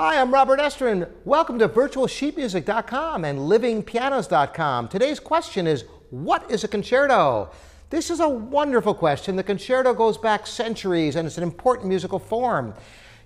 [0.00, 1.10] Hi, I'm Robert Estrin.
[1.24, 4.86] Welcome to virtualsheetmusic.com and livingpianos.com.
[4.86, 7.50] Today's question is What is a concerto?
[7.90, 9.34] This is a wonderful question.
[9.34, 12.74] The concerto goes back centuries and it's an important musical form.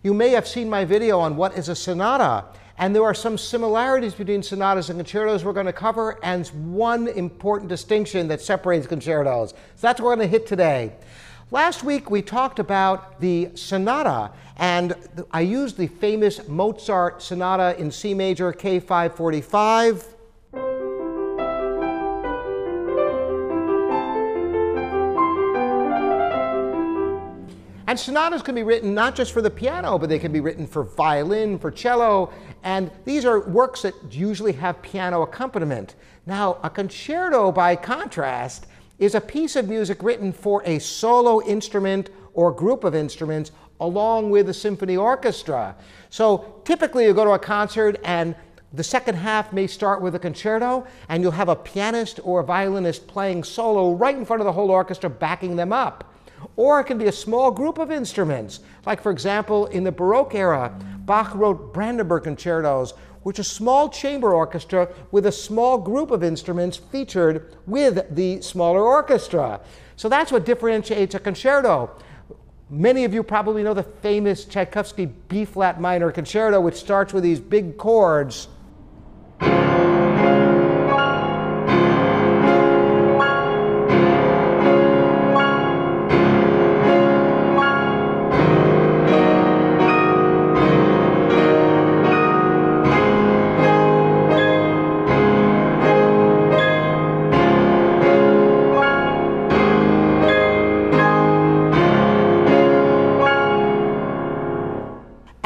[0.03, 2.47] You may have seen my video on what is a sonata,
[2.79, 7.07] and there are some similarities between sonatas and concertos we're going to cover, and one
[7.07, 9.51] important distinction that separates concertos.
[9.51, 10.95] So that's what we're going to hit today.
[11.53, 14.95] Last week we talked about the sonata, and
[15.33, 20.07] I used the famous Mozart sonata in C major K545.
[27.87, 30.67] And sonatas can be written not just for the piano, but they can be written
[30.67, 35.97] for violin, for cello, and these are works that usually have piano accompaniment.
[36.25, 38.69] Now, a concerto, by contrast,
[39.03, 43.51] is a piece of music written for a solo instrument or group of instruments
[43.81, 45.75] along with a symphony orchestra.
[46.09, 48.37] So typically you go to a concert and
[48.73, 52.45] the second half may start with a concerto, and you'll have a pianist or a
[52.45, 56.15] violinist playing solo right in front of the whole orchestra, backing them up.
[56.57, 58.61] Or it can be a small group of instruments.
[58.87, 64.35] Like, for example, in the Baroque era, Bach wrote Brandenburg concertos, which a small chamber
[64.35, 69.61] orchestra with a small group of instruments featured with the smaller orchestra.
[69.97, 71.91] So that's what differentiates a concerto.
[72.69, 77.23] Many of you probably know the famous Tchaikovsky B flat minor concerto, which starts with
[77.23, 78.49] these big chords.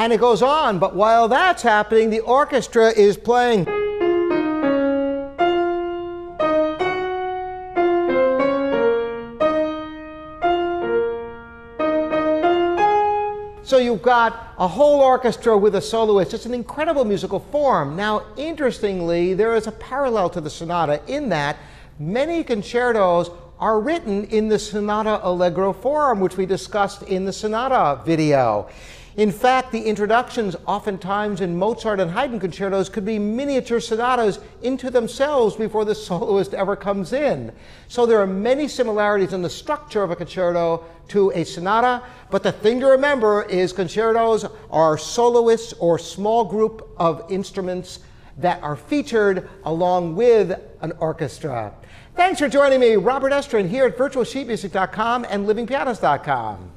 [0.06, 3.64] And it goes on, but while that's happening, the orchestra is playing.
[13.64, 16.34] So you've got a whole orchestra with a soloist.
[16.34, 17.96] It's an incredible musical form.
[17.96, 21.56] Now, interestingly, there is a parallel to the sonata in that
[21.98, 23.28] many concertos
[23.58, 28.68] are written in the sonata allegro form, which we discussed in the sonata video.
[29.16, 34.90] In fact, the introductions oftentimes in Mozart and Haydn concertos could be miniature sonatas into
[34.90, 37.50] themselves before the soloist ever comes in.
[37.88, 42.42] So there are many similarities in the structure of a concerto to a sonata, but
[42.42, 48.00] the thing to remember is concertos are soloists or small group of instruments
[48.36, 51.72] that are featured along with an orchestra.
[52.16, 56.70] Thanks for joining me, Robert Estrin, here at virtualsheetmusic.com and livingpianos.com.